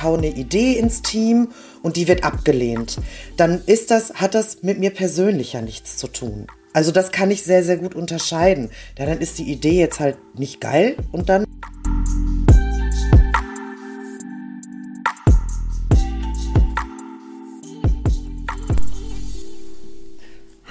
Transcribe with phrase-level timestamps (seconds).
[0.00, 1.48] ich hau eine Idee ins Team
[1.82, 2.96] und die wird abgelehnt,
[3.36, 6.46] dann ist das, hat das mit mir persönlich ja nichts zu tun.
[6.72, 8.70] Also das kann ich sehr, sehr gut unterscheiden.
[8.98, 11.44] Ja, dann ist die Idee jetzt halt nicht geil und dann.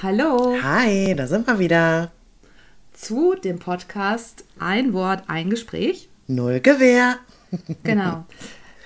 [0.01, 0.55] Hallo.
[0.63, 2.11] Hi, da sind wir wieder.
[2.93, 6.09] Zu dem Podcast Ein Wort, ein Gespräch.
[6.25, 7.17] Null Gewehr.
[7.83, 8.25] Genau.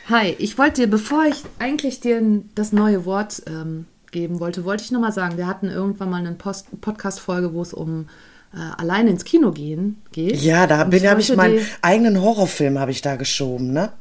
[0.09, 2.21] Hi, ich wollte dir, bevor ich eigentlich dir
[2.55, 6.34] das neue Wort ähm, geben wollte, wollte ich nochmal sagen, wir hatten irgendwann mal eine
[6.34, 8.08] Podcast-Folge, wo es um
[8.53, 10.41] äh, alleine ins Kino gehen geht.
[10.41, 13.94] Ja, da habe ich, hab ich meinen eigenen Horrorfilm habe ich da geschoben, ne?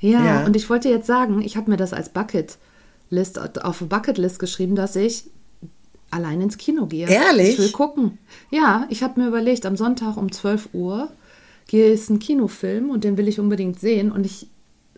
[0.00, 4.38] Ja, ja, und ich wollte jetzt sagen, ich habe mir das als Bucketlist auf Bucketlist
[4.38, 5.24] geschrieben, dass ich
[6.10, 7.06] allein ins Kino gehe.
[7.06, 7.50] Ehrlich?
[7.50, 8.18] Ich will gucken.
[8.50, 11.10] Ja, ich habe mir überlegt, am Sonntag um 12 Uhr
[11.66, 14.48] gehe es ein Kinofilm und den will ich unbedingt sehen und ich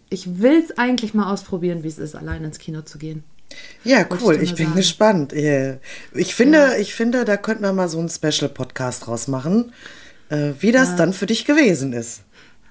[0.08, 3.24] ich will es eigentlich mal ausprobieren, wie es ist, allein ins Kino zu gehen.
[3.84, 4.36] Ja, cool.
[4.36, 4.76] Ich, ich bin sagen.
[4.76, 5.32] gespannt.
[5.32, 6.76] Ich finde, ja.
[6.76, 9.72] ich finde, da könnten wir mal so einen Special-Podcast draus machen,
[10.28, 10.96] äh, wie das ja.
[10.96, 12.22] dann für dich gewesen ist.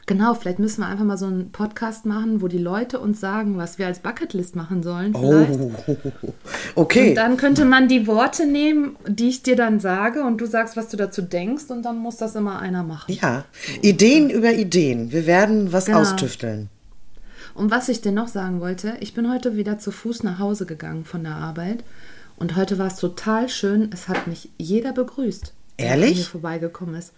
[0.07, 3.57] Genau, vielleicht müssen wir einfach mal so einen Podcast machen, wo die Leute uns sagen,
[3.57, 5.15] was wir als Bucketlist machen sollen.
[5.15, 5.59] Vielleicht.
[5.59, 5.71] Oh,
[6.75, 7.09] okay.
[7.09, 10.77] Und dann könnte man die Worte nehmen, die ich dir dann sage und du sagst,
[10.77, 13.11] was du dazu denkst und dann muss das immer einer machen.
[13.19, 13.81] Ja, so.
[13.81, 15.11] Ideen über Ideen.
[15.11, 16.01] Wir werden was genau.
[16.01, 16.69] austüfteln.
[17.55, 20.65] Und was ich dir noch sagen wollte, ich bin heute wieder zu Fuß nach Hause
[20.65, 21.85] gegangen von der Arbeit
[22.35, 23.89] und heute war es total schön.
[23.93, 26.09] Es hat mich jeder begrüßt, Ehrlich?
[26.09, 27.13] der mir vorbeigekommen ist.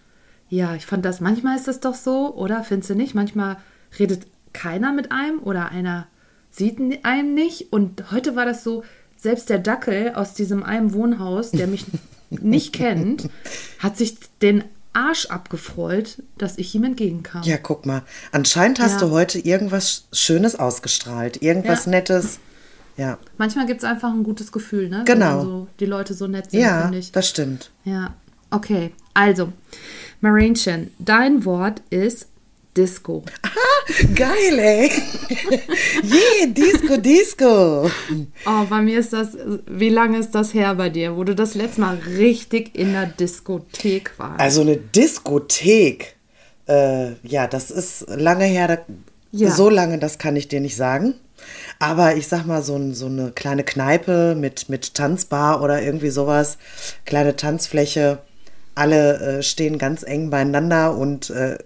[0.48, 2.62] Ja, ich fand das, manchmal ist es doch so, oder?
[2.62, 3.16] Findest du nicht?
[3.16, 3.56] Manchmal
[3.98, 6.06] redet keiner mit einem oder einer
[6.50, 7.72] sieht einen nicht.
[7.72, 8.84] Und heute war das so,
[9.16, 11.84] selbst der Dackel aus diesem einen Wohnhaus, der mich
[12.30, 13.28] nicht kennt,
[13.80, 14.62] hat sich den
[14.98, 17.42] Arsch abgefreut, dass ich ihm entgegenkam.
[17.44, 18.02] Ja, guck mal.
[18.32, 19.06] Anscheinend hast ja.
[19.06, 21.92] du heute irgendwas Schönes ausgestrahlt, irgendwas ja.
[21.92, 22.40] Nettes.
[22.96, 23.18] Ja.
[23.36, 25.04] Manchmal gibt es einfach ein gutes Gefühl, ne?
[25.04, 25.42] Genau.
[25.42, 27.12] So die Leute so nett sind, ja, ich.
[27.12, 27.70] das stimmt.
[27.84, 28.14] Ja,
[28.50, 28.92] okay.
[29.14, 29.52] Also,
[30.20, 32.26] Marinchen, dein Wort ist
[32.76, 33.22] Disco.
[33.42, 33.77] Aha,
[34.14, 34.90] geil, ey.
[36.02, 37.90] yeah, Disco, Disco.
[38.46, 41.54] Oh, bei mir ist das, wie lange ist das her bei dir, wo du das
[41.54, 44.40] letzte Mal richtig in der Diskothek warst?
[44.40, 46.16] Also eine Diskothek,
[46.66, 48.84] äh, ja, das ist lange her.
[49.30, 49.50] Ja.
[49.50, 51.14] So lange, das kann ich dir nicht sagen.
[51.78, 56.58] Aber ich sag mal, so, so eine kleine Kneipe mit, mit Tanzbar oder irgendwie sowas,
[57.04, 58.18] kleine Tanzfläche,
[58.78, 61.58] alle äh, stehen ganz eng beieinander und äh,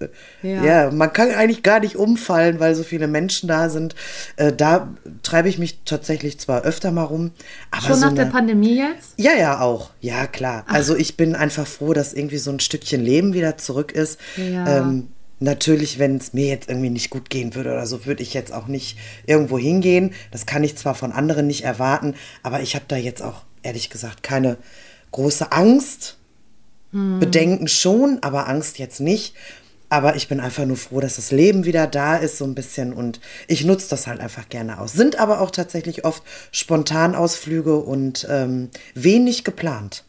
[0.43, 0.65] ja.
[0.65, 0.91] ja.
[0.91, 3.95] man kann eigentlich gar nicht umfallen, weil so viele Menschen da sind.
[4.37, 4.89] Äh, da
[5.23, 7.31] treibe ich mich tatsächlich zwar öfter mal rum.
[7.71, 9.15] Aber Schon so nach eine, der Pandemie jetzt?
[9.17, 9.91] Ja, ja, auch.
[10.01, 10.65] Ja, klar.
[10.67, 10.75] Ach.
[10.75, 14.19] Also ich bin einfach froh, dass irgendwie so ein Stückchen Leben wieder zurück ist.
[14.37, 14.79] Ja.
[14.79, 15.09] Ähm,
[15.43, 18.53] Natürlich, wenn es mir jetzt irgendwie nicht gut gehen würde oder so, würde ich jetzt
[18.53, 18.97] auch nicht
[19.27, 20.15] irgendwo hingehen.
[20.31, 22.15] Das kann ich zwar von anderen nicht erwarten,
[22.45, 24.57] aber ich habe da jetzt auch ehrlich gesagt keine
[25.11, 26.17] große Angst,
[26.93, 27.19] hm.
[27.21, 29.35] Bedenken schon, aber Angst jetzt nicht.
[29.89, 32.95] Aber ich bin einfach nur froh, dass das Leben wieder da ist, so ein bisschen.
[32.95, 34.95] Und ich nutze das halt einfach gerne aus.
[34.95, 40.05] Sind aber auch tatsächlich oft Spontanausflüge und ähm, wenig geplant.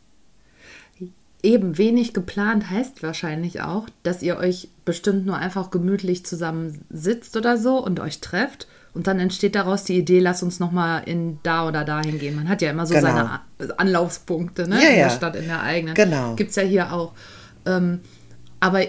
[1.41, 7.35] Eben wenig geplant heißt wahrscheinlich auch, dass ihr euch bestimmt nur einfach gemütlich zusammen sitzt
[7.35, 11.39] oder so und euch trefft und dann entsteht daraus die Idee, lass uns nochmal in
[11.43, 12.35] da oder dahin gehen.
[12.35, 13.07] Man hat ja immer so genau.
[13.07, 14.81] seine Anlaufspunkte ne?
[14.81, 15.95] ja, in der Stadt, in der eigenen.
[15.95, 16.35] Genau.
[16.35, 17.13] Gibt es ja hier auch.
[17.65, 18.01] Ähm,
[18.59, 18.81] aber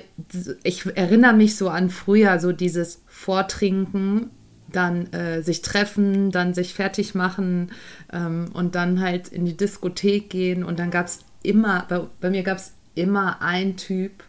[0.63, 4.31] ich erinnere mich so an früher, so dieses Vortrinken,
[4.71, 7.73] dann äh, sich treffen, dann sich fertig machen
[8.13, 10.65] ähm, und dann halt in die Diskothek gehen.
[10.65, 14.25] Und dann gab es immer, bei, bei mir gab es immer ein Typ,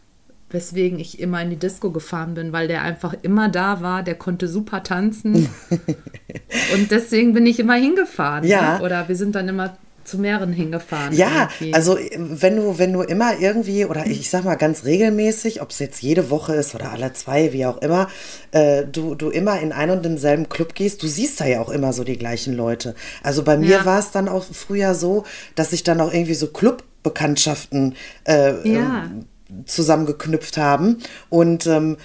[0.50, 4.16] weswegen ich immer in die Disco gefahren bin, weil der einfach immer da war, der
[4.16, 5.50] konnte super tanzen.
[6.73, 8.44] und deswegen bin ich immer hingefahren.
[8.45, 8.78] Ja.
[8.78, 8.83] Ne?
[8.83, 11.13] Oder wir sind dann immer zu mehreren hingefahren.
[11.13, 11.74] Ja, irgendwie.
[11.74, 15.80] also wenn du, wenn du immer irgendwie, oder ich sag mal ganz regelmäßig, ob es
[15.80, 18.07] jetzt jede Woche ist oder alle zwei, wie auch immer,
[18.51, 21.69] äh, du, du immer in einen und denselben Club gehst, du siehst da ja auch
[21.69, 22.95] immer so die gleichen Leute.
[23.24, 23.86] Also bei mir ja.
[23.86, 25.25] war es dann auch früher so,
[25.56, 27.95] dass ich dann auch irgendwie so Clubbekanntschaften
[28.25, 29.06] äh, ja.
[29.06, 29.25] ähm,
[29.65, 30.97] zusammengeknüpft haben.
[31.30, 31.97] Und ähm,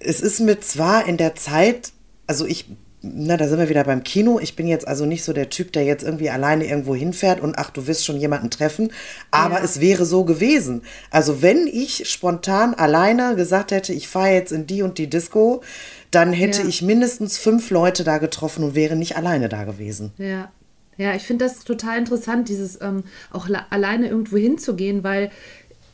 [0.00, 1.92] es ist mir zwar in der Zeit,
[2.26, 2.66] also ich
[3.06, 4.40] na, da sind wir wieder beim Kino.
[4.40, 7.58] Ich bin jetzt also nicht so der Typ, der jetzt irgendwie alleine irgendwo hinfährt und
[7.58, 8.92] ach, du wirst schon jemanden treffen.
[9.30, 9.64] Aber ja.
[9.64, 10.82] es wäre so gewesen.
[11.10, 15.62] Also wenn ich spontan alleine gesagt hätte, ich fahre jetzt in die und die Disco,
[16.10, 16.68] dann hätte ja.
[16.68, 20.12] ich mindestens fünf Leute da getroffen und wäre nicht alleine da gewesen.
[20.16, 20.50] Ja.
[20.96, 23.02] Ja, ich finde das total interessant, dieses ähm,
[23.32, 25.30] auch alleine irgendwo hinzugehen, weil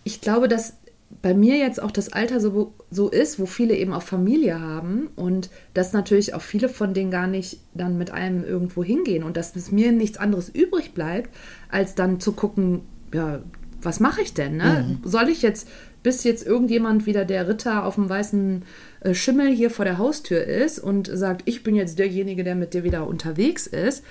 [0.05, 0.75] ich glaube, dass
[1.23, 5.09] bei mir jetzt auch das Alter so, so ist, wo viele eben auch Familie haben
[5.17, 9.37] und dass natürlich auch viele von denen gar nicht dann mit einem irgendwo hingehen und
[9.37, 11.31] dass es mir nichts anderes übrig bleibt,
[11.69, 13.41] als dann zu gucken, ja,
[13.83, 14.57] was mache ich denn?
[14.57, 14.99] Ne?
[15.03, 15.09] Mhm.
[15.09, 15.69] Soll ich jetzt,
[16.03, 18.63] bis jetzt irgendjemand wieder der Ritter auf dem weißen
[19.01, 22.73] äh, Schimmel hier vor der Haustür ist und sagt, ich bin jetzt derjenige, der mit
[22.73, 24.05] dir wieder unterwegs ist,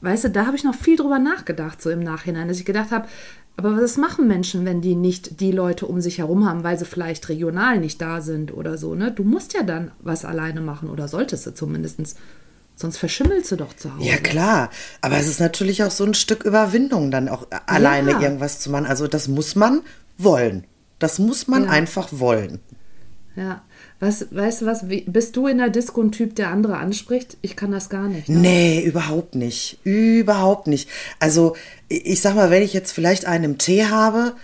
[0.00, 2.90] weißt du, da habe ich noch viel drüber nachgedacht, so im Nachhinein, dass ich gedacht
[2.90, 3.06] habe,
[3.56, 6.84] aber was machen Menschen, wenn die nicht die Leute um sich herum haben, weil sie
[6.84, 9.10] vielleicht regional nicht da sind oder so, ne?
[9.10, 12.16] Du musst ja dann was alleine machen oder solltest du zumindest.
[12.78, 14.04] Sonst verschimmelst du doch zu Hause.
[14.04, 14.68] Ja, klar.
[15.00, 18.20] Aber es ist natürlich auch so ein Stück Überwindung, dann auch alleine ja.
[18.20, 18.84] irgendwas zu machen.
[18.84, 19.80] Also das muss man
[20.18, 20.64] wollen.
[20.98, 21.70] Das muss man ja.
[21.70, 22.60] einfach wollen.
[23.34, 23.62] Ja.
[23.98, 27.38] Was, weißt du was, wie, bist du in der Disco ein Typ, der andere anspricht?
[27.40, 28.28] Ich kann das gar nicht.
[28.28, 28.38] Ne?
[28.38, 29.78] Nee, überhaupt nicht.
[29.84, 30.88] Überhaupt nicht.
[31.18, 31.56] Also,
[31.88, 34.34] ich sag mal, wenn ich jetzt vielleicht einen Tee habe,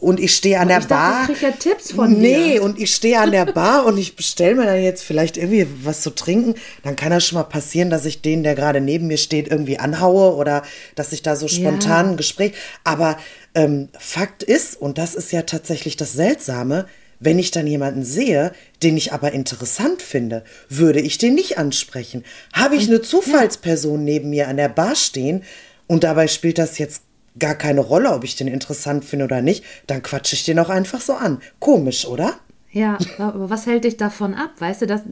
[0.00, 1.20] und ich stehe an der ich Bar.
[1.20, 2.38] Dachte, ich krieg ja Tipps von nee, dir.
[2.38, 5.66] Nee, und ich stehe an der Bar und ich bestelle mir dann jetzt vielleicht irgendwie
[5.82, 9.06] was zu trinken, dann kann das schon mal passieren, dass ich den, der gerade neben
[9.06, 10.62] mir steht, irgendwie anhaue oder
[10.96, 12.10] dass ich da so spontan ja.
[12.12, 12.54] ein Gespräch.
[12.82, 13.16] Aber
[13.54, 16.86] ähm, Fakt ist, und das ist ja tatsächlich das Seltsame,
[17.24, 22.24] wenn ich dann jemanden sehe, den ich aber interessant finde, würde ich den nicht ansprechen.
[22.52, 25.42] Habe ich eine Zufallsperson neben mir an der Bar stehen
[25.86, 27.02] und dabei spielt das jetzt
[27.38, 30.68] gar keine Rolle, ob ich den interessant finde oder nicht, dann quatsche ich den auch
[30.68, 31.40] einfach so an.
[31.58, 32.34] Komisch, oder?
[32.70, 34.50] Ja, aber was hält dich davon ab?
[34.58, 35.02] Weißt du, das,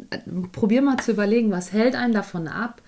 [0.53, 2.83] probier mal zu überlegen, was hält einen davon ab,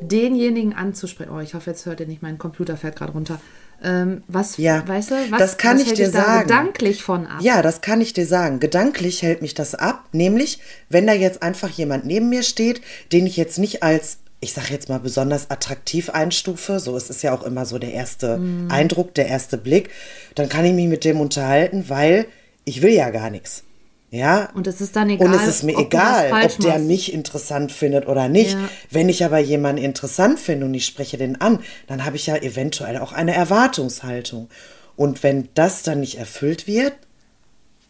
[0.00, 1.30] denjenigen anzusprechen.
[1.32, 3.40] Oh, ich hoffe, jetzt hört ihr nicht, mein Computer fährt gerade runter.
[3.82, 6.42] Ähm, was, ja, weißt du, was, das kann was ich dir sagen.
[6.42, 7.42] gedanklich von ab?
[7.42, 8.58] Ja, das kann ich dir sagen.
[8.58, 12.80] Gedanklich hält mich das ab, nämlich, wenn da jetzt einfach jemand neben mir steht,
[13.12, 17.22] den ich jetzt nicht als ich sage jetzt mal besonders attraktiv einstufe, so ist es
[17.22, 18.70] ja auch immer so der erste mm.
[18.70, 19.88] Eindruck, der erste Blick,
[20.34, 22.26] dann kann ich mich mit dem unterhalten, weil
[22.64, 23.64] ich will ja gar nichts.
[24.10, 24.50] Ja.
[24.54, 25.28] Und es ist dann egal.
[25.28, 26.86] Und es ist mir ob egal, ob der machst.
[26.86, 28.52] mich interessant findet oder nicht.
[28.52, 28.68] Ja.
[28.90, 32.36] Wenn ich aber jemanden interessant finde und ich spreche den an, dann habe ich ja
[32.36, 34.48] eventuell auch eine Erwartungshaltung.
[34.94, 36.94] Und wenn das dann nicht erfüllt wird,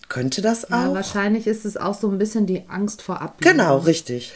[0.08, 0.70] könnte das auch.
[0.70, 3.58] Ja, wahrscheinlich ist es auch so ein bisschen die Angst vor Ablehnung.
[3.58, 4.32] Genau, richtig.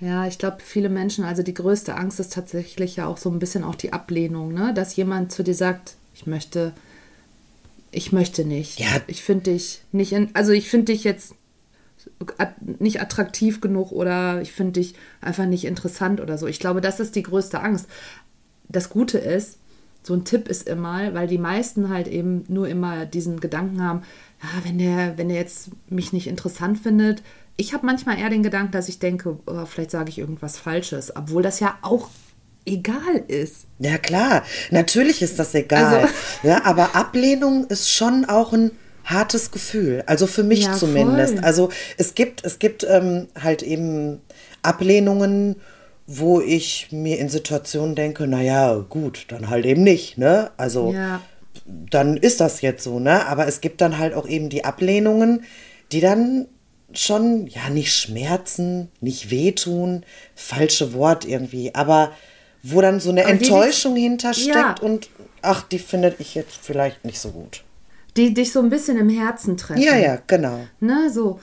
[0.00, 3.38] Ja, ich glaube, viele Menschen, also die größte Angst ist tatsächlich ja auch so ein
[3.38, 4.72] bisschen auch die Ablehnung, ne?
[4.74, 6.72] Dass jemand zu dir sagt, ich möchte
[7.94, 8.80] ich möchte nicht.
[8.80, 9.00] Ja.
[9.06, 11.34] Ich finde dich nicht, in, also ich finde dich jetzt
[12.78, 16.46] nicht attraktiv genug oder ich finde dich einfach nicht interessant oder so.
[16.46, 17.86] Ich glaube, das ist die größte Angst.
[18.68, 19.58] Das Gute ist,
[20.02, 24.02] so ein Tipp ist immer, weil die meisten halt eben nur immer diesen Gedanken haben,
[24.42, 27.22] ja, wenn der, wenn der jetzt mich nicht interessant findet,
[27.56, 31.14] ich habe manchmal eher den Gedanken, dass ich denke, oh, vielleicht sage ich irgendwas Falsches,
[31.16, 32.10] obwohl das ja auch
[32.66, 33.66] egal ist.
[33.78, 35.84] Ja klar, natürlich ist das egal.
[35.84, 36.08] Also,
[36.42, 38.72] ja, aber Ablehnung ist schon auch ein
[39.04, 40.02] hartes Gefühl.
[40.06, 41.34] Also für mich ja, zumindest.
[41.34, 41.44] Voll.
[41.44, 41.68] Also
[41.98, 44.20] es gibt, es gibt ähm, halt eben
[44.62, 45.56] Ablehnungen,
[46.06, 50.50] wo ich mir in Situationen denke, naja, gut, dann halt eben nicht, ne?
[50.56, 51.22] Also ja.
[51.66, 53.26] dann ist das jetzt so, ne?
[53.26, 55.44] Aber es gibt dann halt auch eben die Ablehnungen,
[55.92, 56.46] die dann
[56.92, 62.12] schon, ja, nicht schmerzen, nicht wehtun, falsche Wort irgendwie, aber
[62.64, 64.74] wo dann so eine Enttäuschung hintersteckt ja.
[64.80, 65.10] und
[65.42, 67.62] ach, die findet ich jetzt vielleicht nicht so gut.
[68.16, 69.82] Die dich so ein bisschen im Herzen treffen.
[69.82, 70.60] Ja, ja, genau.
[70.80, 71.40] Ne, so.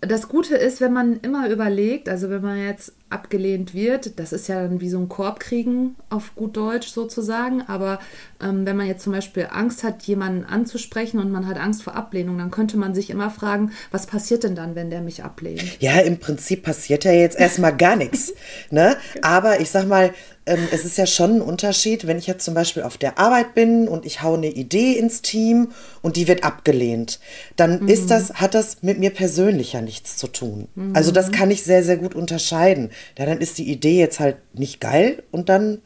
[0.00, 4.48] Das Gute ist, wenn man immer überlegt, also wenn man jetzt abgelehnt wird, das ist
[4.48, 8.00] ja dann wie so ein Korb kriegen auf gut Deutsch sozusagen, aber
[8.42, 11.94] ähm, wenn man jetzt zum Beispiel Angst hat, jemanden anzusprechen und man hat Angst vor
[11.94, 15.80] Ablehnung, dann könnte man sich immer fragen, was passiert denn dann, wenn der mich ablehnt?
[15.80, 18.32] Ja, im Prinzip passiert ja jetzt erstmal gar nichts.
[18.70, 18.96] Ne?
[19.20, 20.12] Aber ich sag mal,
[20.46, 23.54] ähm, es ist ja schon ein Unterschied, wenn ich jetzt zum Beispiel auf der Arbeit
[23.54, 25.68] bin und ich hau eine Idee ins Team
[26.02, 27.20] und die wird abgelehnt,
[27.56, 27.88] dann mhm.
[27.88, 30.68] ist das, hat das mit mir persönlich ja nichts zu tun.
[30.74, 30.96] Mhm.
[30.96, 32.90] Also das kann ich sehr, sehr gut unterscheiden.
[33.18, 35.80] Ja, dann ist die Idee jetzt halt nicht geil und dann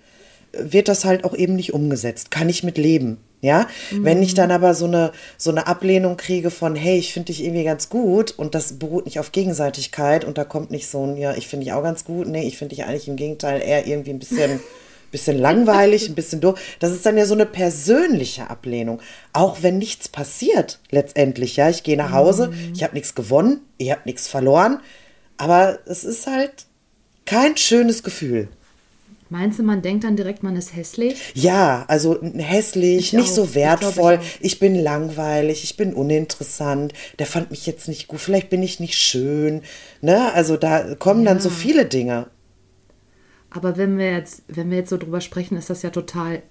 [0.53, 2.31] wird das halt auch eben nicht umgesetzt.
[2.31, 3.19] Kann ich mit leben.
[3.47, 4.05] Ja, mhm.
[4.05, 7.45] wenn ich dann aber so eine, so eine Ablehnung kriege von, hey, ich finde dich
[7.45, 11.17] irgendwie ganz gut und das beruht nicht auf Gegenseitigkeit und da kommt nicht so ein,
[11.17, 13.87] ja, ich finde dich auch ganz gut, nee, ich finde dich eigentlich im Gegenteil eher
[13.87, 14.59] irgendwie ein bisschen,
[15.13, 16.59] bisschen langweilig, ein bisschen doof.
[16.81, 19.01] Das ist dann ja so eine persönliche Ablehnung.
[19.33, 22.73] Auch wenn nichts passiert, letztendlich, ja, ich gehe nach Hause, mhm.
[22.75, 24.81] ich habe nichts gewonnen, ihr habt nichts verloren,
[25.37, 26.67] aber es ist halt
[27.27, 28.49] kein schönes Gefühl.
[29.29, 31.33] Meinst du, man denkt dann direkt, man ist hässlich?
[31.35, 33.35] Ja, also hässlich, ich nicht auch.
[33.35, 34.21] so wertvoll.
[34.21, 36.93] Ich, ich, ich, bin langweilig, ich bin uninteressant.
[37.19, 38.21] Der fand mich jetzt nicht gut.
[38.21, 39.63] Vielleicht bin ich nicht schön.
[40.01, 40.33] Ne?
[40.33, 41.33] Also da kommen ja.
[41.33, 42.29] dann so viele Dinge.
[43.51, 46.43] Aber wenn wir jetzt, wenn wir jetzt so drüber sprechen, ist das ja total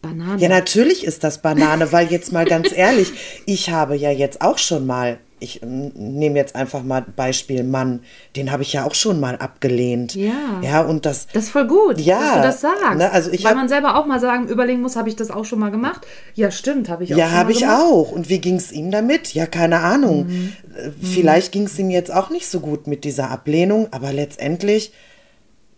[0.00, 0.40] Banane.
[0.40, 3.12] Ja, natürlich ist das Banane, weil jetzt mal ganz ehrlich,
[3.46, 8.00] ich habe ja jetzt auch schon mal, ich mm, nehme jetzt einfach mal Beispiel Mann,
[8.36, 10.14] den habe ich ja auch schon mal abgelehnt.
[10.14, 10.60] Ja.
[10.62, 11.26] Ja, und das.
[11.32, 12.98] Das ist voll gut, Ja, dass du das sagst.
[12.98, 15.30] ne, also ich Weil hab- man selber auch mal sagen, überlegen muss, habe ich das
[15.30, 16.06] auch schon mal gemacht?
[16.34, 17.80] Ja, stimmt, habe ich auch Ja, schon mal habe ich gemacht.
[17.82, 18.12] auch.
[18.12, 19.34] Und wie ging es ihm damit?
[19.34, 20.26] Ja, keine Ahnung.
[20.26, 20.52] Mhm.
[20.76, 24.92] Äh, Vielleicht ging es ihm jetzt auch nicht so gut mit dieser Ablehnung, aber letztendlich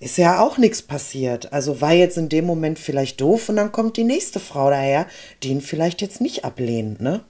[0.02, 1.52] ist ja auch nichts passiert.
[1.52, 5.04] Also war jetzt in dem Moment vielleicht doof und dann kommt die nächste Frau daher,
[5.42, 7.20] die ihn vielleicht jetzt nicht ablehnt, ne?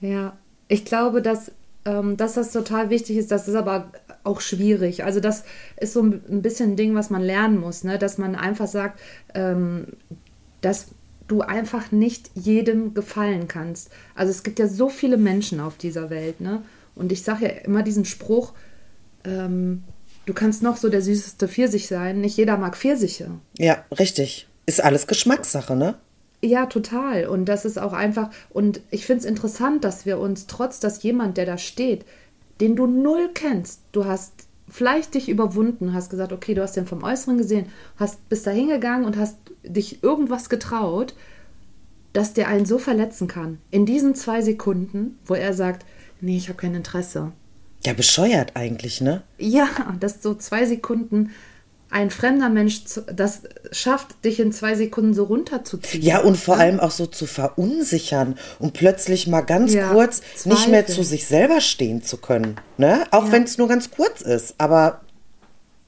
[0.00, 0.32] Ja,
[0.68, 3.30] ich glaube, dass, ähm, dass das total wichtig ist.
[3.30, 5.04] Das ist aber auch schwierig.
[5.04, 5.44] Also das
[5.76, 7.98] ist so ein ein bisschen ein Ding, was man lernen muss, ne?
[7.98, 9.00] dass man einfach sagt,
[9.34, 9.88] ähm,
[10.60, 10.88] dass
[11.28, 13.90] du einfach nicht jedem gefallen kannst.
[14.14, 16.62] Also es gibt ja so viele Menschen auf dieser Welt, ne?
[16.94, 18.52] Und ich sage ja immer diesen Spruch,
[19.24, 19.84] ähm,
[20.26, 23.30] du kannst noch so der süßeste Pfirsich sein, nicht jeder mag Pfirsiche.
[23.58, 24.48] Ja, richtig.
[24.66, 25.96] Ist alles Geschmackssache, ne?
[26.44, 27.26] Ja, total.
[27.26, 31.02] Und das ist auch einfach, und ich finde es interessant, dass wir uns, trotz dass
[31.02, 32.04] jemand, der da steht,
[32.60, 34.32] den du null kennst, du hast
[34.68, 38.50] vielleicht dich überwunden, hast gesagt, okay, du hast den vom Äußeren gesehen, hast bis da
[38.50, 41.14] hingegangen und hast dich irgendwas getraut,
[42.12, 43.58] dass der einen so verletzen kann.
[43.70, 45.86] In diesen zwei Sekunden, wo er sagt,
[46.20, 47.32] nee, ich habe kein Interesse.
[47.86, 49.22] Ja, bescheuert eigentlich, ne?
[49.38, 51.30] Ja, dass so zwei Sekunden
[51.94, 52.82] ein fremder Mensch
[53.14, 56.02] das schafft, dich in zwei Sekunden so runterzuziehen.
[56.02, 60.68] Ja, und vor allem auch so zu verunsichern und plötzlich mal ganz Ja, kurz nicht
[60.68, 61.02] mehr Zweifel.
[61.02, 62.56] zu sich selber stehen zu können.
[62.78, 63.04] Ne?
[63.12, 63.32] Auch Ja.
[63.32, 64.54] wenn es nur ganz kurz ist.
[64.58, 65.02] Aber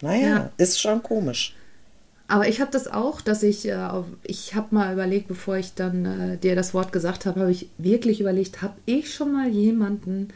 [0.00, 0.50] naja, Ja.
[0.58, 1.56] ist schon komisch.
[2.28, 3.76] Aber ich habe das auch, dass ich, äh,
[4.22, 7.68] ich habe mal überlegt, bevor ich dann äh, dir das Wort gesagt habe, habe ich
[7.78, 10.28] wirklich überlegt, habe ich schon mal jemanden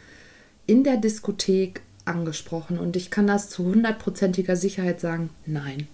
[0.66, 2.78] in der Diskothek angesprochen?
[2.78, 5.88] Und ich kann das zu hundertprozentiger Sicherheit sagen, nein.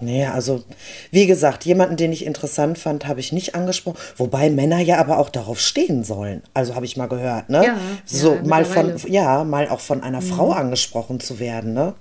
[0.00, 0.62] Naja, also
[1.10, 3.98] wie gesagt, jemanden, den ich interessant fand, habe ich nicht angesprochen.
[4.16, 6.42] Wobei Männer ja aber auch darauf stehen sollen.
[6.54, 7.64] Also habe ich mal gehört, ne?
[7.64, 8.92] Ja, so ja, mal von.
[8.92, 9.00] Mhm.
[9.06, 11.94] ja, mal auch von einer Frau angesprochen zu werden, ne?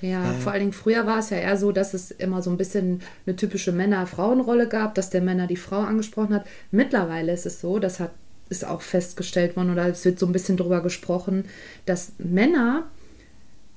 [0.00, 2.58] Ja, vor allen Dingen früher war es ja eher so, dass es immer so ein
[2.58, 6.44] bisschen eine typische Männer-Frauen-Rolle gab, dass der Männer die Frau angesprochen hat.
[6.70, 8.10] Mittlerweile ist es so, das hat
[8.48, 11.44] ist auch festgestellt worden oder es wird so ein bisschen drüber gesprochen,
[11.86, 12.84] dass Männer,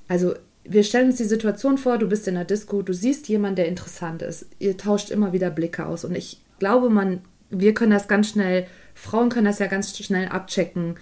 [0.08, 0.34] also
[0.64, 3.68] wir stellen uns die Situation vor, du bist in der Disco, du siehst jemanden, der
[3.68, 4.48] interessant ist.
[4.60, 8.68] Ihr tauscht immer wieder Blicke aus und ich glaube, man, wir können das ganz schnell,
[8.94, 10.96] Frauen können das ja ganz schnell abchecken.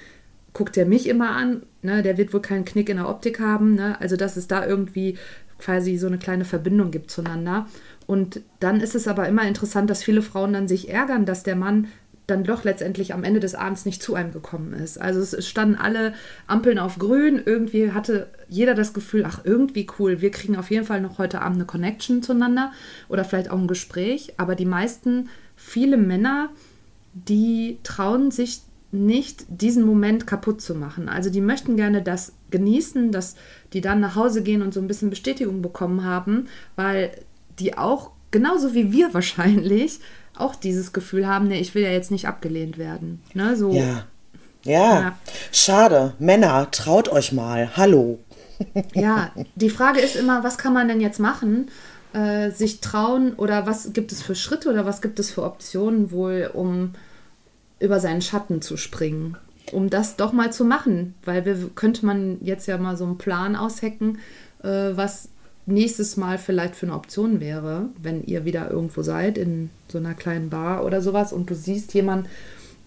[0.54, 3.76] Guckt er mich immer an, ne, der wird wohl keinen Knick in der Optik haben,
[3.76, 4.00] ne?
[4.00, 5.18] Also dass es da irgendwie
[5.58, 7.68] quasi so eine kleine Verbindung gibt zueinander.
[8.08, 11.56] Und dann ist es aber immer interessant, dass viele Frauen dann sich ärgern, dass der
[11.56, 11.88] Mann
[12.28, 15.00] dann doch letztendlich am Ende des Abends nicht zu einem gekommen ist.
[15.00, 16.14] Also es- standen alle
[16.48, 17.42] Ampeln auf grün.
[17.46, 21.42] Irgendwie hatte jeder das Gefühl, ach, irgendwie cool, wir kriegen auf jeden Fall noch heute
[21.42, 22.72] Abend eine Connection zueinander
[23.10, 24.34] oder vielleicht auch ein Gespräch.
[24.38, 26.50] Aber die meisten, viele Männer,
[27.14, 31.10] die trauen sich nicht, diesen Moment kaputt zu machen.
[31.10, 33.36] Also die möchten gerne das genießen, dass
[33.74, 37.12] die dann nach Hause gehen und so ein bisschen Bestätigung bekommen haben, weil
[37.60, 40.00] die auch, genauso wie wir wahrscheinlich,
[40.38, 43.22] auch dieses Gefühl haben, nee, ich will ja jetzt nicht abgelehnt werden.
[43.34, 43.72] Ne, so.
[43.72, 44.06] Ja.
[44.64, 45.00] Ja.
[45.00, 45.20] Ja.
[45.52, 46.14] Schade.
[46.20, 47.76] Männer, traut euch mal.
[47.78, 48.20] Hallo.
[48.94, 51.70] Ja, die Frage ist immer, was kann man denn jetzt machen?
[52.14, 56.10] Äh, sich trauen oder was gibt es für Schritte oder was gibt es für Optionen
[56.12, 56.94] wohl, um
[57.80, 59.36] über seinen Schatten zu springen?
[59.74, 63.18] Um das doch mal zu machen, weil wir könnte man jetzt ja mal so einen
[63.18, 64.20] Plan aushecken,
[64.64, 65.28] äh, was
[65.66, 70.14] nächstes Mal vielleicht für eine Option wäre, wenn ihr wieder irgendwo seid in so einer
[70.14, 72.28] kleinen Bar oder sowas und du siehst jemanden,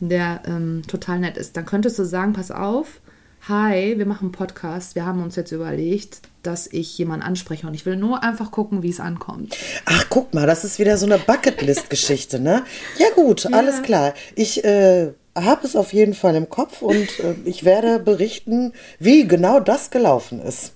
[0.00, 3.00] der ähm, total nett ist, dann könntest du sagen, pass auf,
[3.48, 7.74] hi, wir machen einen Podcast, wir haben uns jetzt überlegt, dass ich jemanden anspreche und
[7.74, 9.56] ich will nur einfach gucken, wie es ankommt.
[9.84, 12.64] Ach, guck mal, das ist wieder so eine Bucketlist-Geschichte, ne?
[12.98, 14.14] Ja gut, alles klar.
[14.34, 19.26] Ich äh, habe es auf jeden Fall im Kopf und äh, ich werde berichten, wie
[19.26, 20.72] genau das gelaufen ist.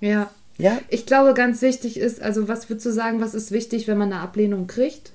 [0.00, 0.30] Ja.
[0.58, 0.78] Ja.
[0.88, 4.12] Ich glaube, ganz wichtig ist, also was würdest du sagen, was ist wichtig, wenn man
[4.12, 5.12] eine Ablehnung kriegt?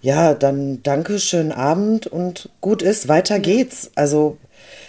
[0.00, 3.90] Ja, dann danke, schönen Abend und gut ist, weiter geht's.
[3.94, 4.36] Also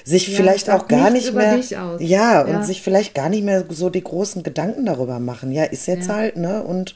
[0.03, 2.01] sich Ja, vielleicht auch gar nicht mehr aus.
[2.01, 2.63] ja und Ja.
[2.63, 5.51] sich vielleicht gar nicht mehr so die großen Gedanken darüber machen.
[5.51, 6.15] Ja, ist jetzt Ja.
[6.15, 6.63] halt, ne?
[6.63, 6.95] Und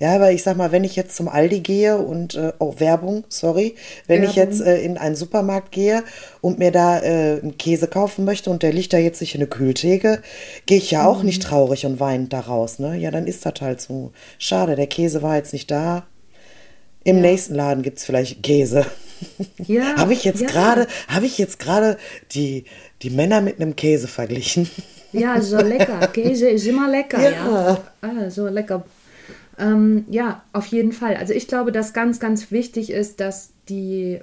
[0.00, 3.24] ja, aber ich sag mal, wenn ich jetzt zum Aldi gehe und äh, oh, Werbung,
[3.28, 3.74] sorry,
[4.06, 4.52] wenn ich Werbung.
[4.52, 6.04] jetzt äh, in einen Supermarkt gehe
[6.40, 9.40] und mir da äh, einen Käse kaufen möchte und der liegt da jetzt nicht in
[9.40, 10.22] eine Kühltheke,
[10.66, 11.26] gehe ich ja auch Mhm.
[11.26, 12.96] nicht traurig und weinend da raus, ne?
[12.96, 14.12] Ja, dann ist das halt so.
[14.38, 16.06] Schade, der Käse war jetzt nicht da.
[17.04, 18.84] Im nächsten Laden gibt es vielleicht Käse.
[19.66, 20.46] Ja, habe ich jetzt ja.
[20.48, 21.96] gerade, habe ich jetzt gerade
[22.32, 22.64] die,
[23.02, 24.68] die Männer mit einem Käse verglichen?
[25.12, 26.06] Ja, so lecker.
[26.12, 27.30] Käse ist immer lecker, ja.
[27.30, 27.82] Ja.
[28.02, 28.84] Ah, so lecker.
[29.58, 31.16] Ähm, ja, auf jeden Fall.
[31.16, 34.20] Also ich glaube, dass ganz, ganz wichtig ist, dass die,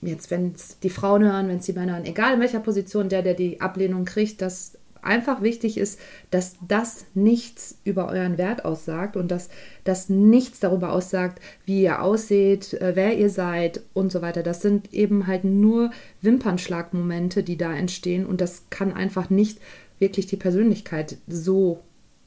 [0.00, 3.08] jetzt wenn es die Frauen hören, wenn es die Männer hören, egal in welcher Position
[3.08, 5.98] der, der die Ablehnung kriegt, dass einfach wichtig ist,
[6.30, 9.48] dass das nichts über euren Wert aussagt und dass
[9.84, 14.42] das nichts darüber aussagt, wie ihr ausseht, äh, wer ihr seid und so weiter.
[14.42, 15.90] Das sind eben halt nur
[16.22, 19.58] Wimpernschlagmomente, die da entstehen und das kann einfach nicht
[19.98, 21.80] wirklich die Persönlichkeit so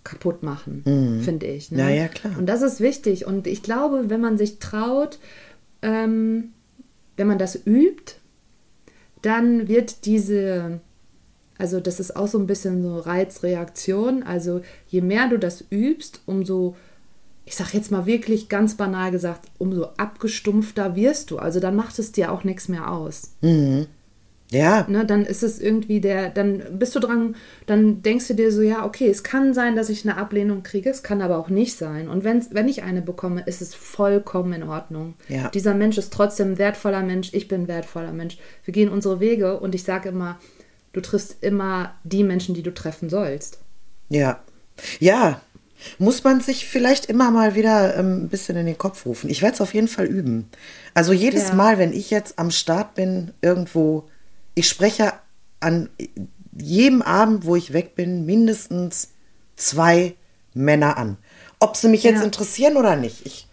[0.03, 1.22] kaputt machen, mhm.
[1.22, 1.72] finde ich.
[1.72, 1.79] Ne?
[1.79, 2.38] Ja, ja, klar.
[2.38, 3.25] Und das ist wichtig.
[3.25, 5.19] Und ich glaube, wenn man sich traut,
[5.81, 6.50] ähm,
[7.15, 8.15] wenn man das übt,
[9.22, 10.81] dann wird diese
[11.57, 14.24] also das ist auch so ein bisschen so Reizreaktion.
[14.24, 16.75] Also je mehr du das übst, umso,
[17.45, 21.38] ich sag jetzt mal wirklich ganz banal gesagt, umso abgestumpfter wirst du.
[21.38, 23.33] Also dann macht es dir auch nichts mehr aus.
[23.41, 23.88] Mhm.
[24.53, 24.86] Ja.
[24.88, 28.62] Ne, dann ist es irgendwie der, dann bist du dran, dann denkst du dir so,
[28.62, 31.77] ja, okay, es kann sein, dass ich eine Ablehnung kriege, es kann aber auch nicht
[31.77, 32.07] sein.
[32.07, 35.15] Und wenn, wenn ich eine bekomme, ist es vollkommen in Ordnung.
[35.27, 35.50] Ja.
[35.50, 38.38] Dieser Mensch ist trotzdem ein wertvoller Mensch, ich bin ein wertvoller Mensch.
[38.63, 40.39] Wir gehen unsere Wege und ich sage immer,
[40.93, 43.60] du triffst immer die Menschen, die du treffen sollst.
[44.10, 44.39] Ja.
[45.00, 45.41] Ja.
[45.98, 49.29] Muss man sich vielleicht immer mal wieder ähm, ein bisschen in den Kopf rufen.
[49.29, 50.48] Ich werde es auf jeden Fall üben.
[50.93, 51.55] Also jedes ja.
[51.55, 54.07] Mal, wenn ich jetzt am Start bin, irgendwo,
[54.55, 55.13] ich spreche
[55.60, 55.89] an
[56.55, 59.10] jedem Abend, wo ich weg bin, mindestens
[59.55, 60.15] zwei
[60.53, 61.17] Männer an.
[61.60, 62.12] Ob sie mich ja.
[62.12, 63.25] jetzt interessieren oder nicht.
[63.25, 63.48] Ich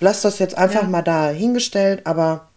[0.00, 0.88] lasse das jetzt einfach ja.
[0.88, 2.48] mal da hingestellt, aber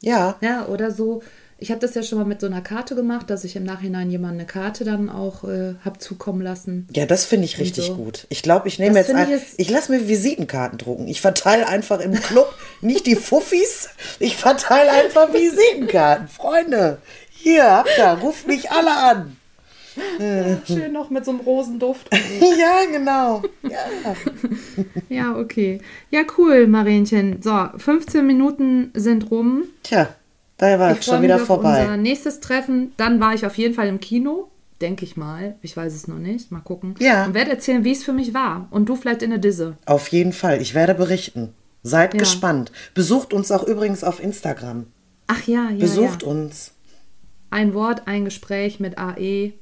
[0.00, 0.36] ja.
[0.40, 1.22] Ja, oder so,
[1.62, 4.10] ich habe das ja schon mal mit so einer Karte gemacht, dass ich im Nachhinein
[4.10, 6.88] jemand eine Karte dann auch äh, habe zukommen lassen.
[6.92, 7.94] Ja, das finde ich richtig so.
[7.94, 8.26] gut.
[8.30, 11.06] Ich glaube, ich nehme jetzt ein, ich, ich lasse mir Visitenkarten drucken.
[11.06, 16.26] Ich verteile einfach im Club nicht die Fuffis, ich verteile einfach Visitenkarten.
[16.26, 16.98] Freunde,
[17.30, 19.36] hier habt ihr, ruft mich alle an.
[20.66, 22.08] Schön noch mit so einem Rosenduft.
[22.58, 23.42] ja, genau.
[23.62, 24.16] Ja.
[25.08, 25.80] ja, okay.
[26.10, 27.40] Ja, cool, Marienchen.
[27.40, 29.64] So, 15 Minuten sind rum.
[29.82, 30.08] Tja.
[30.62, 31.80] Da war ich schon wieder auf vorbei.
[31.80, 34.48] Unser nächstes Treffen, dann war ich auf jeden Fall im Kino,
[34.80, 35.56] denke ich mal.
[35.60, 36.52] Ich weiß es noch nicht.
[36.52, 36.94] Mal gucken.
[37.00, 37.26] Ja.
[37.26, 38.68] Und werde erzählen, wie es für mich war.
[38.70, 39.76] Und du vielleicht in der Disse.
[39.86, 40.62] Auf jeden Fall.
[40.62, 41.52] Ich werde berichten.
[41.82, 42.20] Seid ja.
[42.20, 42.70] gespannt.
[42.94, 44.86] Besucht uns auch übrigens auf Instagram.
[45.26, 45.78] Ach ja, ja.
[45.80, 46.28] Besucht ja.
[46.28, 46.74] uns.
[47.50, 49.54] Ein Wort, ein Gespräch mit AE.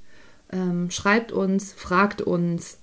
[0.52, 2.76] Ähm, schreibt uns, fragt uns,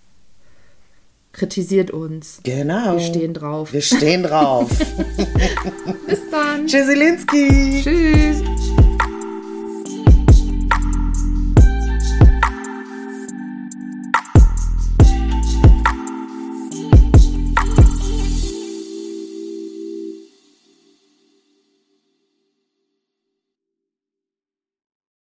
[1.38, 2.40] kritisiert uns.
[2.44, 2.94] Genau.
[2.94, 3.72] Wir stehen drauf.
[3.72, 4.70] Wir stehen drauf.
[6.08, 6.66] Bis dann.
[6.68, 7.82] Tschüsselinski.
[7.84, 8.57] Tschüss.